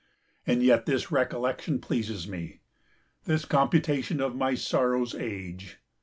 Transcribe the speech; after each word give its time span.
And 0.47 0.63
yet 0.63 0.87
this 0.87 1.11
recollection 1.11 1.77
pleases 1.79 2.27
me, 2.27 2.61
This 3.25 3.45
computation 3.45 4.19
of 4.19 4.35
my 4.35 4.55
sorrow's 4.55 5.13
age. 5.13 5.77